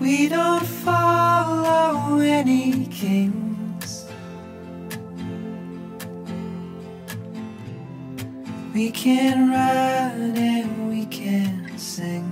[0.00, 4.06] We don't follow any kings.
[8.72, 12.24] We can ride and we can sing.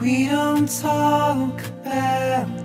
[0.00, 2.55] We don't talk about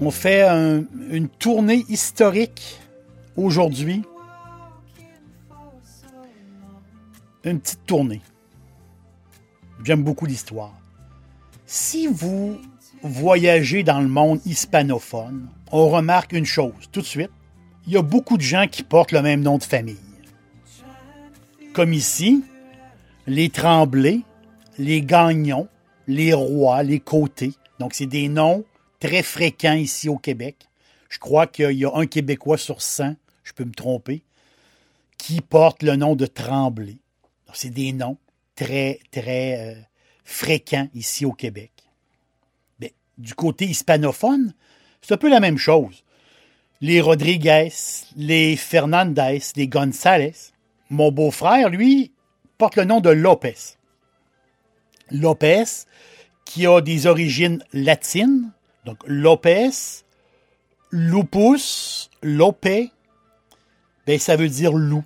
[0.00, 2.80] On fait un- une tournée historique
[3.36, 4.02] aujourd'hui.
[7.44, 8.20] Une petite tournée.
[9.84, 10.74] J'aime beaucoup l'histoire.
[11.66, 12.58] Si vous
[13.02, 17.30] voyagez dans le monde hispanophone, on remarque une chose tout de suite.
[17.86, 19.96] Il y a beaucoup de gens qui portent le même nom de famille.
[21.72, 22.44] Comme ici,
[23.26, 24.20] les Tremblay,
[24.78, 25.68] les Gagnons,
[26.06, 27.52] les Rois, les Côtés.
[27.78, 28.64] Donc, c'est des noms
[29.00, 30.68] très fréquents ici au Québec.
[31.08, 34.22] Je crois qu'il y a un Québécois sur 100, je peux me tromper,
[35.18, 36.98] qui porte le nom de Tremblay.
[37.52, 38.16] C'est des noms
[38.54, 39.80] très, très euh,
[40.24, 41.72] fréquents ici au Québec.
[43.18, 44.54] Du côté hispanophone,
[45.02, 46.04] c'est un peu la même chose.
[46.80, 47.70] Les Rodriguez,
[48.16, 50.32] les Fernandez, les González.
[50.88, 52.12] Mon beau-frère, lui,
[52.56, 53.76] porte le nom de Lopez.
[55.10, 55.64] Lopez,
[56.46, 58.52] qui a des origines latines.
[58.84, 59.70] Donc, Lopez,
[60.90, 62.90] lupus, lopé,
[64.06, 65.04] ben, ça veut dire loup.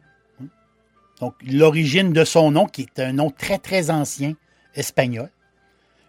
[1.20, 4.34] Donc, l'origine de son nom, qui est un nom très, très ancien
[4.74, 5.30] espagnol.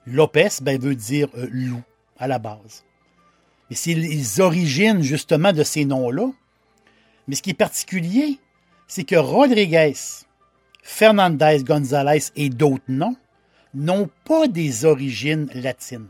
[0.06, 1.84] Lopez, ben, veut dire euh, loup,
[2.18, 2.84] à la base.
[3.72, 6.32] Et c'est les origines, justement, de ces noms-là.
[7.28, 8.40] Mais ce qui est particulier,
[8.88, 9.94] c'est que Rodriguez,
[10.84, 13.16] Fernandez, González et d'autres noms
[13.74, 16.08] n'ont pas des origines latines.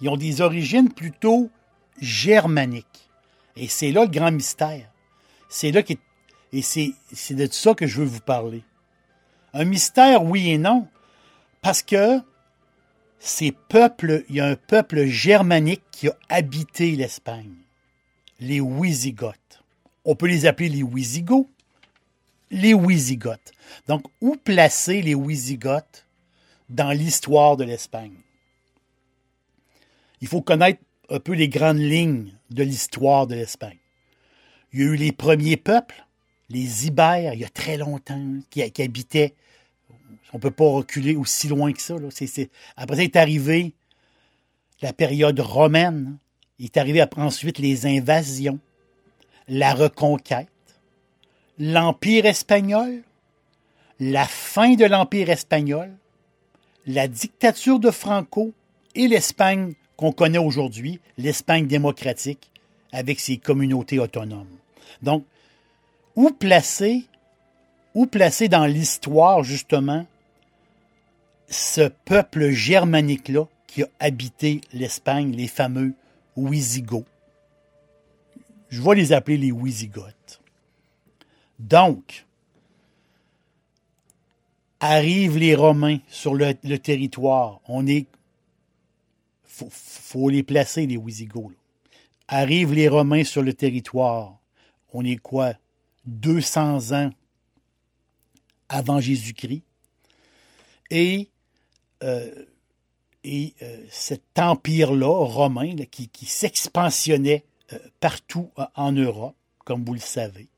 [0.00, 1.50] Ils ont des origines plutôt
[2.00, 3.10] germaniques.
[3.56, 4.90] Et c'est là le grand mystère.
[5.48, 5.82] C'est là
[6.52, 8.64] et c'est, c'est de ça que je veux vous parler.
[9.52, 10.88] Un mystère, oui et non,
[11.62, 12.20] parce que
[13.18, 17.54] ces peuples, il y a un peuple germanique qui a habité l'Espagne.
[18.40, 19.62] Les Wisigoths.
[20.04, 21.46] On peut les appeler les Wisigoths.
[22.50, 23.52] Les Wisigoths.
[23.86, 26.06] Donc, où placer les Wisigoths
[26.68, 28.16] dans l'histoire de l'Espagne?
[30.20, 33.78] Il faut connaître un peu les grandes lignes de l'histoire de l'Espagne.
[34.72, 36.04] Il y a eu les premiers peuples,
[36.48, 39.34] les Ibères, il y a très longtemps, qui, habitaient.
[40.32, 41.94] On ne peut pas reculer aussi loin que ça.
[41.94, 42.08] là.
[42.76, 43.72] Après ça est arrivé
[44.82, 46.16] la période romaine.
[46.58, 48.58] Il est arrivé après ensuite les invasions,
[49.48, 50.48] la reconquête,
[51.58, 53.02] l'Empire espagnol,
[53.98, 55.90] la fin de l'Empire espagnol,
[56.86, 58.52] la dictature de Franco
[58.94, 62.50] et l'Espagne qu'on connaît aujourd'hui, l'Espagne démocratique,
[62.90, 64.56] avec ses communautés autonomes.
[65.02, 65.26] Donc,
[66.16, 67.04] où placer,
[67.94, 70.06] où placer dans l'histoire, justement,
[71.48, 75.92] ce peuple germanique-là qui a habité l'Espagne, les fameux
[76.34, 77.04] Wisigoths?
[78.70, 80.40] Je vais les appeler les Wisigoths.
[81.58, 82.24] Donc,
[84.80, 87.60] arrivent les Romains sur le, le territoire.
[87.68, 88.06] On est.
[89.60, 91.52] Faut, faut les placer, les Wisigoths.
[92.28, 94.38] Arrivent les Romains sur le territoire.
[94.92, 95.52] On est quoi?
[96.06, 97.10] 200 ans
[98.68, 99.62] avant Jésus-Christ.
[100.90, 101.28] Et,
[102.02, 102.46] euh,
[103.26, 110.48] euh, cet empire-là, romain, qui, qui s'expansionnait euh, partout en Europe, comme vous le savez.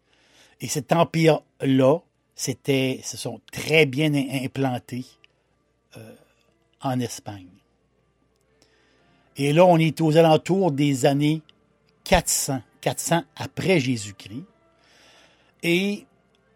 [0.61, 1.99] Et cet empire-là,
[2.37, 5.05] c'était, se sont très bien im- implantés
[6.81, 7.49] en Espagne.
[9.37, 11.43] Et là, on est aux alentours des années
[12.05, 14.45] 400, 400 après Jésus-Christ.
[15.63, 16.07] Et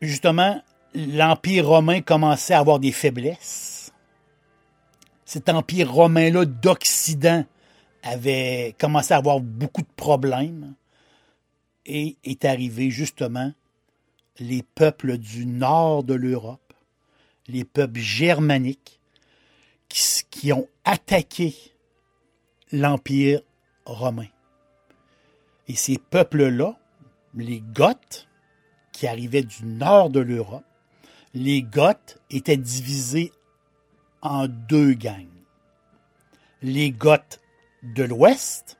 [0.00, 0.60] justement,
[0.94, 3.92] l'Empire romain commençait à avoir des faiblesses.
[5.24, 7.44] cet empire romain-là d'Occident
[8.02, 10.74] avait commencé à avoir beaucoup de problèmes
[11.84, 13.52] et est arrivé justement
[14.38, 16.72] les peuples du nord de l'Europe,
[17.48, 19.00] les peuples germaniques,
[19.88, 21.54] qui, qui ont attaqué
[22.76, 23.40] l'Empire
[23.86, 24.28] romain.
[25.68, 26.76] Et ces peuples-là,
[27.34, 28.28] les Goths,
[28.92, 30.64] qui arrivaient du nord de l'Europe,
[31.34, 33.32] les Goths étaient divisés
[34.22, 35.26] en deux gangs.
[36.62, 37.40] Les Goths
[37.82, 38.78] de l'Ouest,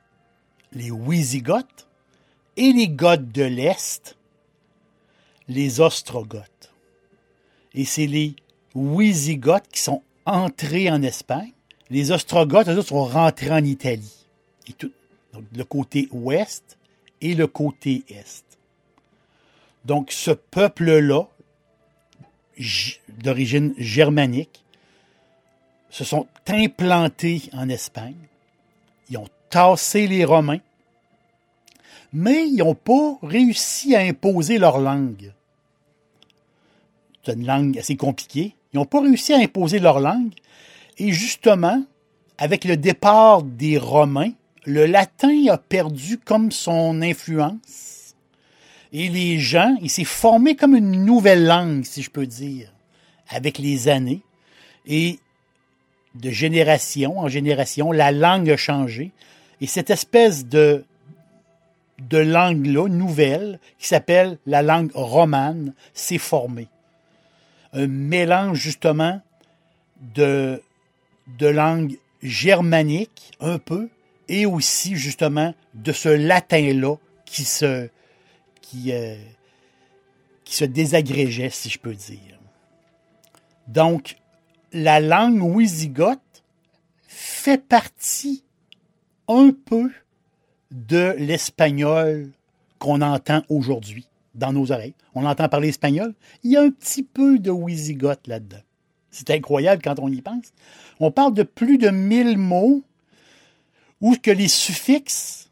[0.73, 1.89] les Wisigoths,
[2.57, 4.17] et les Goths de l'Est,
[5.49, 6.73] les Ostrogoths.
[7.75, 8.37] Et c'est les
[8.75, 11.53] Wisigoths qui sont entrés en Espagne.
[11.91, 14.27] Les Ostrogoths, eux sont rentrés en Italie.
[15.55, 16.77] Le côté ouest
[17.21, 18.45] et le côté est.
[19.85, 21.29] Donc ce peuple-là,
[23.09, 24.65] d'origine germanique,
[25.91, 28.17] se sont implantés en Espagne.
[29.09, 30.61] Ils ont tassé les Romains,
[32.13, 35.33] mais ils n'ont pas réussi à imposer leur langue.
[37.25, 38.55] C'est une langue assez compliquée.
[38.73, 40.33] Ils n'ont pas réussi à imposer leur langue.
[40.99, 41.83] Et justement,
[42.39, 44.33] avec le départ des Romains,
[44.65, 48.15] le latin a perdu comme son influence.
[48.93, 52.73] Et les gens, il s'est formé comme une nouvelle langue, si je peux dire,
[53.29, 54.23] avec les années.
[54.87, 55.19] Et
[56.15, 59.13] de génération en génération, la langue a changé.
[59.61, 60.85] Et cette espèce de,
[61.99, 66.69] de langue-là, nouvelle, qui s'appelle la langue romane, s'est formée.
[67.73, 69.21] Un mélange justement
[70.15, 70.63] de,
[71.27, 73.89] de langue germanique, un peu,
[74.29, 77.89] et aussi justement de ce latin-là qui se,
[78.61, 79.17] qui, euh,
[80.45, 82.39] qui se désagrégeait, si je peux dire.
[83.69, 84.17] Donc,
[84.73, 86.21] la langue wisigoth
[87.09, 88.45] fait partie
[89.29, 89.91] un peu
[90.71, 92.31] de l'espagnol
[92.79, 94.95] qu'on entend aujourd'hui dans nos oreilles.
[95.15, 96.15] On entend parler espagnol.
[96.43, 98.61] Il y a un petit peu de wisigoth là-dedans.
[99.17, 100.53] C'est incroyable quand on y pense.
[101.01, 102.83] On parle de plus de 1000 mots
[104.01, 105.51] où que les suffixes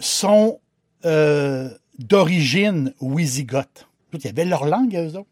[0.00, 0.60] sont
[1.04, 1.68] euh,
[1.98, 3.86] d'origine wisigoth.
[4.14, 5.28] Il y avait leur langue, eux autres.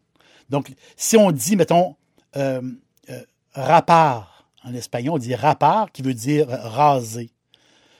[0.49, 1.95] Donc, si on dit, mettons,
[2.35, 2.61] euh,
[3.09, 3.23] euh,
[3.53, 7.31] rapar, en espagnol, on dit rapar, qui veut dire raser.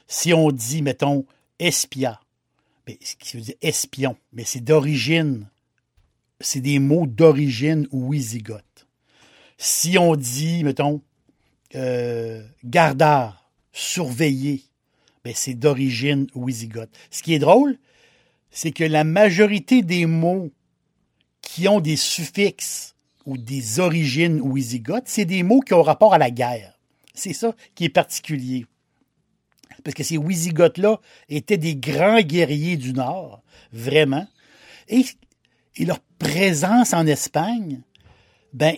[0.07, 1.25] Si on dit, mettons,
[1.57, 2.19] espia,
[2.85, 5.47] mais, qui veut dire espion, mais c'est d'origine,
[6.39, 8.72] c'est des mots d'origine wisigoth.
[9.57, 11.01] Si on dit, mettons,
[11.75, 14.63] euh, gardard, surveiller,
[15.23, 16.89] ben c'est d'origine wisigoth.
[17.09, 17.77] Ce qui est drôle,
[18.51, 20.51] c'est que la majorité des mots
[21.41, 22.95] qui ont des suffixes
[23.25, 26.77] ou des origines wisigoth, c'est des mots qui ont rapport à la guerre.
[27.13, 28.65] C'est ça qui est particulier.
[29.83, 33.41] Parce que ces wisigoths-là étaient des grands guerriers du Nord,
[33.71, 34.27] vraiment.
[34.87, 35.05] Et,
[35.75, 37.81] et leur présence en Espagne,
[38.53, 38.75] ben,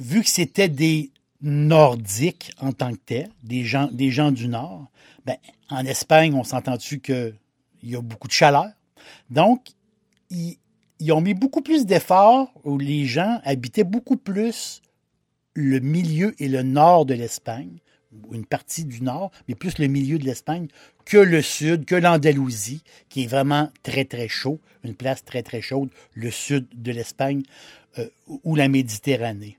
[0.00, 1.10] vu que c'était des
[1.42, 4.90] nordiques en tant que tels, des gens, des gens du Nord,
[5.24, 5.36] ben,
[5.68, 7.34] en Espagne, on s'entend-tu qu'il
[7.82, 8.68] y a beaucoup de chaleur?
[9.30, 9.68] Donc,
[10.30, 10.56] ils,
[10.98, 14.82] ils ont mis beaucoup plus d'efforts où les gens habitaient beaucoup plus
[15.54, 17.78] le milieu et le nord de l'Espagne,
[18.32, 20.68] une partie du nord, mais plus le milieu de l'Espagne
[21.04, 25.60] que le sud, que l'Andalousie, qui est vraiment très très chaud, une place très très
[25.60, 27.42] chaude, le sud de l'Espagne
[27.98, 28.08] euh,
[28.44, 29.58] ou la Méditerranée.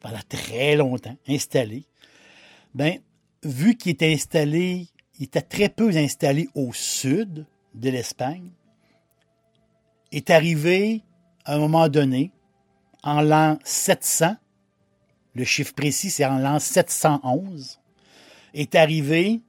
[0.00, 1.84] pendant, très longtemps, installé,
[2.74, 2.98] ben,
[3.42, 4.88] vu qu'il était installé,
[5.18, 8.50] il était très peu installé au sud de l'Espagne,
[10.12, 11.02] est arrivé
[11.44, 12.32] à un moment donné,
[13.02, 14.36] en l'an 700,
[15.34, 17.80] le chiffre précis c'est en l'an 711,
[18.54, 19.40] est arrivé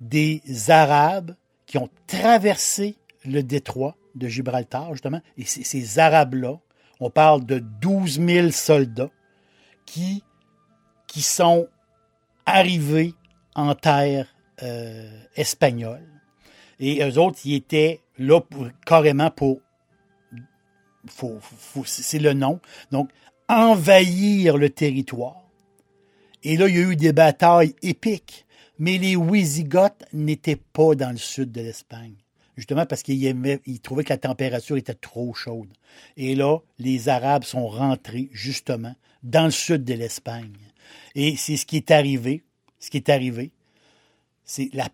[0.00, 1.34] des Arabes
[1.66, 6.58] qui ont traversé le détroit de Gibraltar, justement, et ces Arabes-là,
[7.00, 9.10] on parle de 12 000 soldats
[9.84, 10.24] qui,
[11.06, 11.68] qui sont
[12.46, 13.14] arrivés
[13.54, 14.28] en terre
[14.62, 16.06] euh, espagnole.
[16.78, 18.40] Et eux autres, ils étaient là
[18.84, 19.60] carrément pour
[21.84, 22.60] c'est le nom.
[22.90, 23.10] Donc,
[23.48, 25.44] envahir le territoire
[26.42, 28.44] Et là, il y a eu des batailles épiques.
[28.78, 32.16] Mais les Wisigoths n'étaient pas dans le sud de l'Espagne.
[32.56, 35.72] Justement parce qu'ils aimaient- ils trouvaient que la température était trop chaude.
[36.16, 40.56] Et là, les Arabes sont rentrés, justement, dans le sud de l'Espagne.
[41.14, 42.42] Et c'est ce qui est arrivé.
[42.78, 43.50] Ce qui est arrivé,
[44.44, 44.88] c'est la,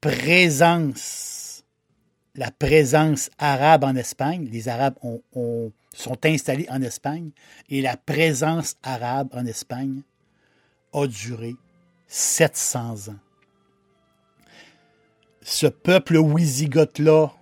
[0.00, 1.64] présence,
[2.34, 4.48] la présence arabe en Espagne.
[4.52, 7.30] Les Arabes ont- ont- sont installés en Espagne
[7.68, 10.02] et la présence arabe en Espagne
[10.92, 11.54] a duré
[12.06, 13.18] 700 ans.
[15.48, 17.32] Ce peuple wisigoth-là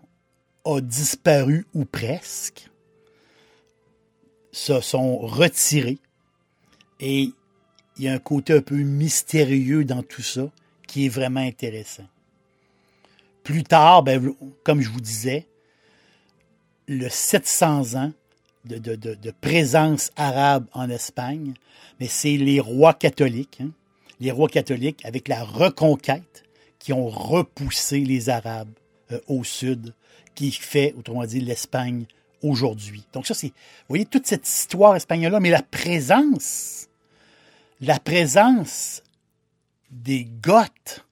[0.67, 2.69] a disparu ou presque,
[4.53, 5.97] se sont retirés
[7.01, 7.31] et
[7.97, 10.51] il y a un côté un peu mystérieux dans tout ça
[10.87, 12.07] qui est vraiment intéressant.
[13.43, 14.35] Plus tard, ben,
[14.65, 15.47] comme je vous disais,
[16.87, 18.13] le 700 ans
[18.67, 21.55] de présence arabe en Espagne,
[21.99, 23.71] mais c'est les rois catholiques, hein,
[24.21, 26.44] les rois catholiques avec la reconquête
[26.85, 28.75] qui ont repoussé les Arabes
[29.11, 29.95] euh, au sud,
[30.35, 32.05] qui fait, autrement dit, l'Espagne
[32.43, 33.07] aujourd'hui.
[33.15, 33.55] Donc ça, c'est, vous
[33.89, 36.89] voyez, toute cette histoire espagnole-là, mais la présence,
[37.81, 39.03] la présence
[39.91, 41.07] des Goths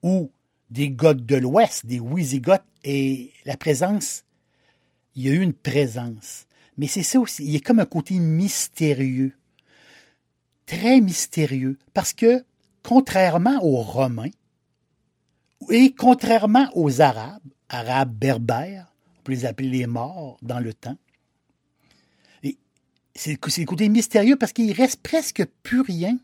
[0.00, 0.30] ou
[0.70, 4.22] des Goths de l'Ouest, des Wisigoths, et la présence,
[5.16, 6.46] il y a eu une présence.
[6.78, 9.32] Mais c'est ça aussi, il y a comme un côté mystérieux,
[10.66, 12.44] très mystérieux, parce que
[12.84, 14.30] contrairement aux Romains,
[15.70, 20.98] et contrairement aux Arabes, Arabes berbères, on peut les appeler les morts dans le temps,
[23.16, 26.18] c'est le côté mystérieux parce qu'il reste presque plus rien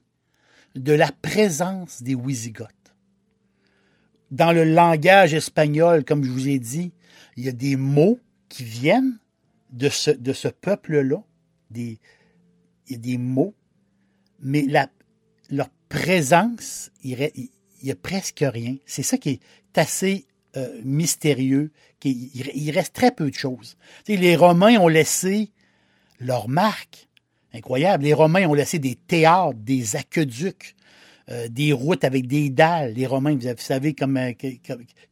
[0.75, 2.69] de la présence des Wisigoths.
[4.31, 6.93] Dans le langage espagnol, comme je vous ai dit,
[7.37, 9.19] il y a des mots qui viennent
[9.71, 11.23] de ce, peuple-là,
[11.71, 11.99] des,
[12.89, 13.55] des mots,
[14.41, 14.89] mais la,
[15.51, 16.91] leur présence,
[17.87, 18.77] n'y a presque rien.
[18.87, 23.77] C'est ça qui est assez euh, mystérieux, qui, il, il reste très peu de choses.
[24.07, 25.51] Les Romains ont laissé
[26.21, 27.09] leur marque.
[27.55, 28.05] Incroyable.
[28.05, 30.75] Les Romains ont laissé des théâtres, des aqueducs,
[31.31, 32.95] euh, des routes avec des dalles.
[32.95, 34.33] Les Romains, vous savez, comme, euh,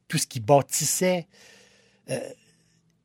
[0.09, 1.27] tout ce qu'ils bâtissaient,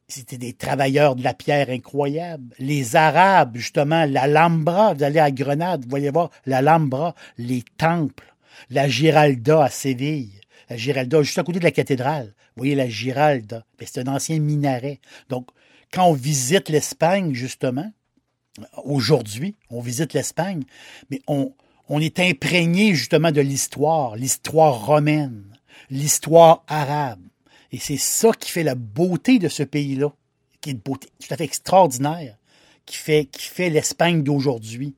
[0.07, 2.53] c'était des travailleurs de la pierre incroyables.
[2.59, 8.34] Les Arabes, justement, l'Alhambra, vous allez à Grenade, vous voyez voir l'Alhambra, les temples,
[8.69, 12.33] la Giralda à Séville, la Giralda juste à côté de la cathédrale.
[12.55, 14.99] Vous voyez la Giralda, c'est un ancien minaret.
[15.29, 15.49] Donc,
[15.91, 17.91] quand on visite l'Espagne, justement,
[18.83, 20.63] aujourd'hui, on visite l'Espagne,
[21.09, 21.53] mais on,
[21.99, 25.43] est imprégné justement de l'histoire, l'histoire romaine,
[25.89, 27.21] l'histoire arabe.
[27.71, 30.11] Et c'est ça qui fait la beauté de ce pays-là,
[30.61, 32.37] qui est une beauté tout à fait extraordinaire,
[32.85, 34.95] qui fait l'Espagne d'aujourd'hui,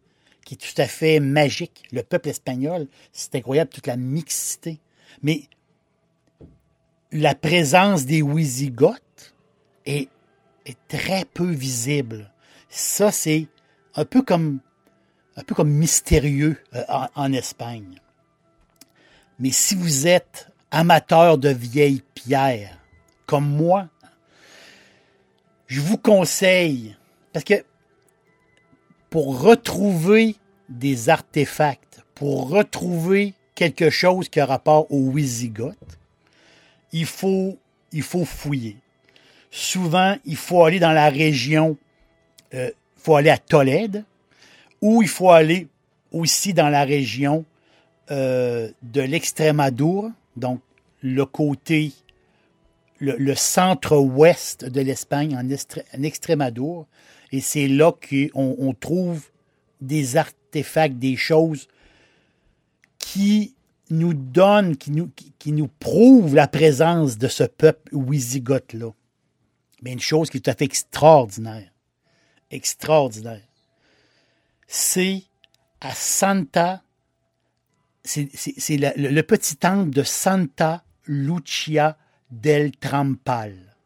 [0.48, 1.84] qui est tout à fait magique.
[1.92, 4.80] Le peuple espagnol, c'est incroyable, toute la mixité.
[5.22, 5.42] Mais
[7.12, 9.36] la présence des Wisigoths
[9.86, 10.08] est,
[10.88, 12.32] très peu visible.
[12.70, 13.48] Ça, c'est
[13.96, 14.60] un peu comme
[15.36, 18.00] un peu comme mystérieux euh, en Espagne.
[19.40, 22.80] Mais si vous êtes amateur de vieilles pierres,
[23.26, 23.90] comme moi,
[25.68, 26.96] je vous conseille,
[27.34, 27.66] parce que
[29.10, 30.36] pour retrouver
[30.70, 35.76] des artefacts, pour retrouver quelque chose qui a rapport aux Wisigoths,
[36.92, 37.58] il faut,
[37.92, 38.78] il faut fouiller.
[39.50, 41.78] Souvent, il faut aller dans la région,
[42.54, 44.04] euh, il faut aller à Tolède,
[44.82, 45.68] ou il faut aller
[46.12, 47.46] aussi dans la région
[48.12, 50.62] euh, de l'Extrémadour, donc
[51.02, 51.94] le côté,
[53.00, 56.88] le, centre-ouest de l'Espagne en, en Extrémadour,
[57.32, 59.30] et c'est là qu'on on trouve
[59.82, 61.68] des artefacts, des choses
[63.00, 63.56] qui
[63.90, 68.92] nous donnent, qui nous, prouvent la présence de ce peuple wisigoth-là.
[69.82, 71.72] Mais une chose qui est tout à fait extraordinaire,
[72.52, 73.48] extraordinaire,
[74.68, 75.24] c'est
[75.80, 76.82] à Santa,
[78.04, 78.30] c'est
[78.78, 81.98] le petit temple de Santa Lucia
[82.32, 83.77] del Trampal.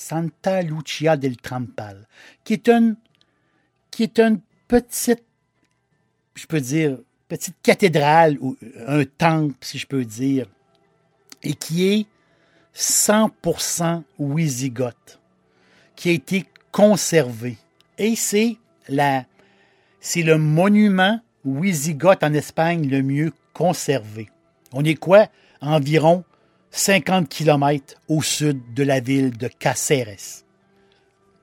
[0.00, 2.06] Santa Lucia del Trampal,
[2.42, 2.96] qui est une,
[3.90, 5.22] qui est une petite,
[6.34, 10.46] je dire, petite cathédrale ou un temple, si je peux dire,
[11.42, 12.06] et qui est
[12.74, 15.20] 100% wisigoth,
[15.96, 17.58] qui a été conservé.
[17.98, 18.56] Et c'est
[18.88, 19.26] la,
[20.00, 24.30] c'est le monument wisigoth en Espagne le mieux conservé.
[24.72, 25.28] On est quoi?
[25.60, 26.24] Environ
[26.70, 30.44] 50 km au sud de la ville de Cáceres.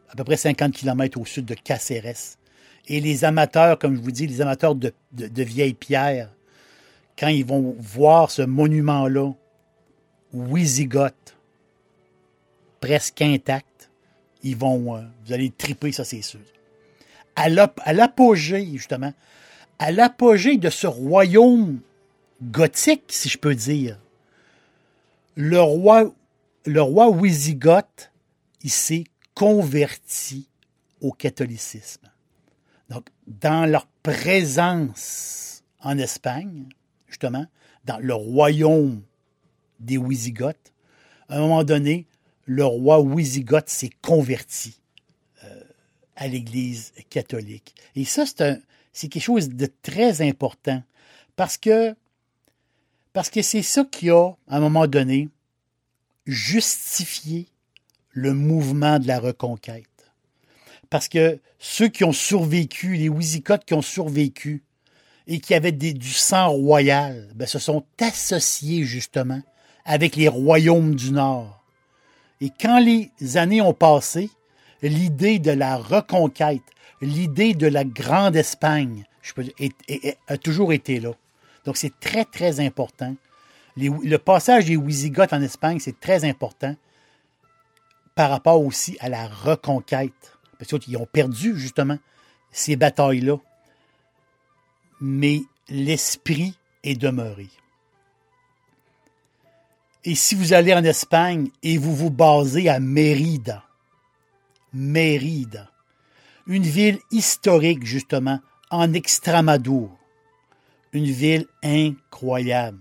[0.10, 2.38] À peu près 50 km au sud de Cáceres.
[2.88, 6.32] Et les amateurs, comme je vous dis, les amateurs de, de- vieilles pierres,
[7.20, 9.34] quand ils vont voir ce monument-là,
[10.34, 11.36] Wisigoth,
[12.80, 13.90] presque intact,
[14.44, 16.40] ils vont, euh, vous allez triper, ça c'est sûr.
[17.36, 17.50] À
[17.94, 19.14] l'apogée, justement,
[19.80, 21.80] à l'apogée de ce royaume
[22.42, 24.00] gothique, si je peux dire,
[25.38, 26.16] le roi,
[26.66, 28.12] le roi Wisigoth,
[28.64, 29.04] il s'est
[29.36, 30.50] converti
[31.00, 32.10] au catholicisme.
[32.90, 36.66] Donc, dans leur présence en Espagne,
[37.08, 37.46] justement,
[37.86, 39.04] dans le royaume
[39.80, 40.74] des Wisigoths,
[41.30, 42.08] à un moment donné,
[42.46, 44.80] le roi Wisigoth s'est converti
[45.44, 45.64] euh,
[46.16, 47.76] à l'Église catholique.
[47.96, 50.82] Et ça, c'est quelque chose de très important
[51.36, 51.96] parce que
[53.18, 55.30] parce que c'est ça qui a, à un moment donné,
[56.28, 57.48] justifié
[58.12, 60.06] le mouvement de la reconquête.
[60.92, 64.62] Parce que ceux qui ont survécu, les Wisigoths qui ont survécu
[65.26, 69.42] et qui avaient du sang royal, ben, se sont associés justement
[69.84, 71.64] avec les royaumes du Nord.
[72.40, 74.30] Et quand les années ont passé,
[74.84, 76.62] l'idée de la reconquête,
[77.02, 79.06] l'idée de la Grande Espagne
[80.28, 81.14] a toujours été là.
[81.68, 83.14] Donc c'est très, très important.
[83.76, 86.74] Le passage des Wisigoths en Espagne, c'est très important
[88.16, 90.38] par rapport aussi à la reconquête.
[90.58, 91.98] Parce qu'ils ont perdu justement
[92.54, 93.36] ces batailles-là.
[95.02, 97.50] Mais l'esprit est demeuré.
[100.06, 103.66] Et si vous allez en Espagne et vous vous basez à Mérida,
[104.72, 105.70] Mérida,
[106.48, 108.40] une ville historique justement
[108.72, 109.97] en Extramadour,
[110.94, 112.80] une ville incroyable.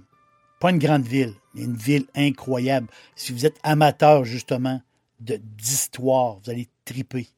[0.60, 2.88] Pas une grande ville, mais une ville incroyable.
[3.14, 4.80] Si vous êtes amateur justement
[5.20, 7.28] d'histoire, vous allez triper.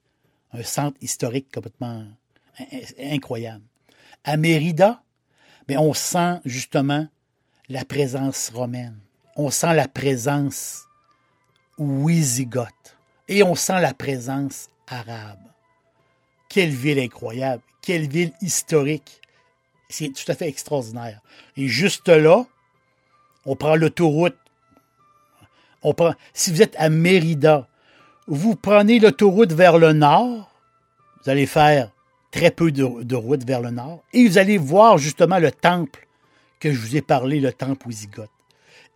[0.52, 2.04] Un centre historique complètement
[2.58, 3.64] in- incroyable.
[4.24, 5.02] À Mérida,
[5.66, 7.06] ben, on sent justement
[7.68, 8.98] la présence romaine.
[9.36, 10.84] On sent la présence
[11.78, 12.96] wisigoth.
[13.28, 15.38] Et on sent la présence arabe.
[16.48, 17.62] Quelle ville incroyable.
[17.82, 19.20] Quelle ville historique.
[19.88, 21.20] C'est tout à fait extraordinaire.
[21.56, 22.44] Et juste là,
[23.46, 24.36] on prend l'autoroute.
[25.82, 27.68] On prend, si vous êtes à Mérida,
[28.26, 30.50] vous prenez l'autoroute vers le nord,
[31.22, 31.90] vous allez faire
[32.30, 36.06] très peu de, route vers le nord, et vous allez voir justement le temple
[36.60, 38.30] que je vous ai parlé, le temple Wisigoth.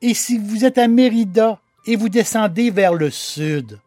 [0.02, 3.78] Et si vous êtes à Mérida et vous descendez vers le sud,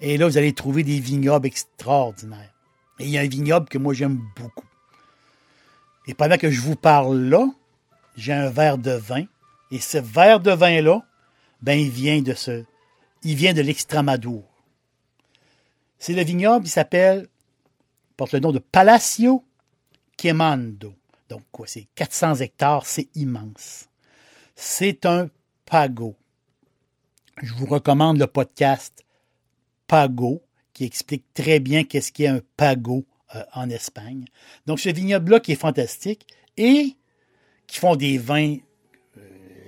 [0.00, 2.52] et là, vous allez trouver des vignobles extraordinaires.
[2.98, 4.65] Et il y a un vignoble que moi j'aime beaucoup.
[6.06, 7.46] Et pendant que je vous parle là,
[8.16, 9.24] j'ai un verre de vin.
[9.70, 11.04] Et ce verre de vin-là,
[11.62, 12.64] ben, il vient de ce,
[13.22, 14.44] il vient de l'Extramadour.
[15.98, 17.26] C'est le vignoble, il s'appelle,
[18.16, 19.44] porte le nom de Palacio
[20.16, 20.94] Quemando.
[21.28, 23.88] Donc, quoi, c'est 400 hectares, c'est immense.
[24.54, 25.28] C'est un
[25.64, 26.14] pago.
[27.42, 29.04] Je vous recommande le podcast
[29.86, 30.42] Pago,
[30.72, 33.04] qui explique très bien qu'est-ce qu'est un pago
[33.36, 34.24] euh, en Espagne.
[34.66, 36.96] Donc, ce vignoble-là qui est fantastique et
[37.66, 38.56] qui font des vins
[39.16, 39.20] euh,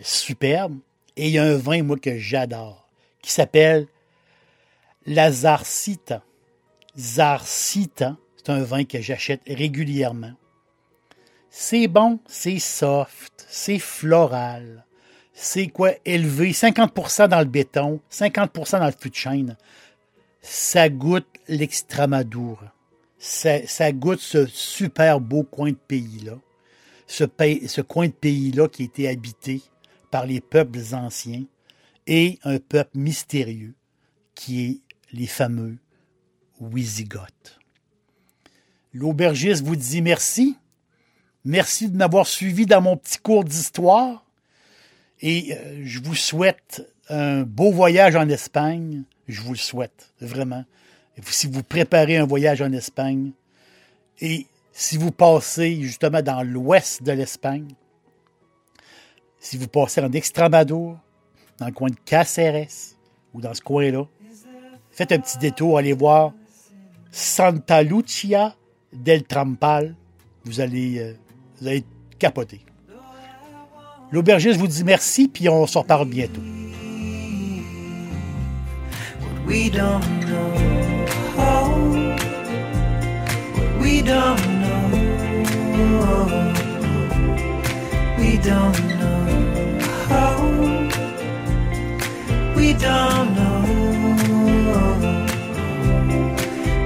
[0.03, 0.79] superbes.
[1.17, 2.89] Et il y a un vin, moi, que j'adore,
[3.23, 3.87] qui s'appelle
[5.07, 6.23] la Zarcita.
[6.97, 10.33] Zarcita, c'est un vin que j'achète régulièrement.
[11.51, 14.85] C'est bon, c'est soft, c'est floral.
[15.33, 19.57] C'est quoi élevé, 50% dans le béton, 50% dans le fût de chêne.
[20.43, 22.61] Ça goûte l'Extramadour.
[23.19, 26.39] Ça, goûte ce super beau coin de pays-là.
[27.07, 27.25] Ce,
[27.81, 29.63] coin de pays-là qui été habité
[30.11, 31.45] par les peuples anciens
[32.07, 33.75] et un peuple mystérieux
[34.35, 34.81] qui est
[35.13, 35.79] les fameux
[36.61, 37.59] Wisigoths.
[38.93, 40.57] L'aubergiste vous dit merci.
[41.45, 44.25] Merci de m'avoir suivi dans mon petit cours d'histoire.
[45.21, 49.03] Et euh, je vous souhaite un beau voyage en Espagne.
[49.27, 50.65] Je vous le souhaite, vraiment.
[51.25, 53.33] Si vous préparez un voyage en Espagne,
[54.21, 57.69] et si vous passez justement dans l'ouest de l'Espagne,
[59.41, 60.99] si vous passez en Extramadour,
[61.59, 62.97] dans le coin de Cáceres,
[63.35, 64.05] ou dans ce coin-là,
[64.91, 66.33] faites un petit détour, allez voir
[67.11, 68.55] Santa Lucia
[68.93, 69.95] del Trampal.
[70.45, 71.15] Vous allez, euh,
[71.61, 71.85] vous allez
[72.19, 72.61] capoter.
[74.11, 76.41] L'aubergiste vous dit merci, puis on se reparle bientôt.
[79.49, 80.51] We don't know.
[81.35, 81.69] What
[83.81, 84.91] we don't know.
[88.19, 89.25] We don't know.
[92.57, 93.63] We don't know.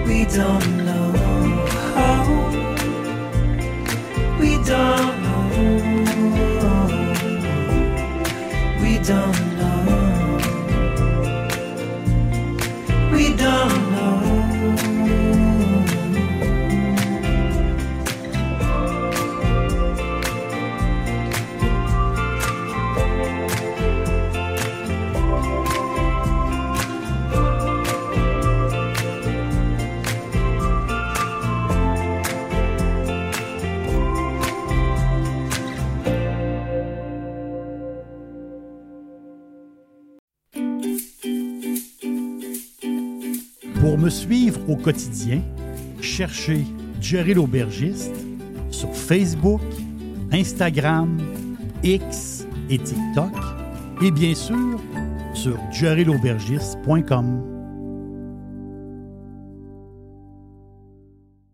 [0.06, 1.08] We don't know.
[4.38, 5.42] We don't know.
[8.80, 9.51] We don't
[44.02, 45.40] me suivre au quotidien,
[46.00, 46.64] cherchez
[47.00, 48.14] Jerry l'aubergiste
[48.72, 49.60] sur Facebook,
[50.32, 51.18] Instagram,
[51.84, 53.32] X et TikTok
[54.02, 54.80] et bien sûr
[55.34, 57.51] sur jerrylaubergiste.com.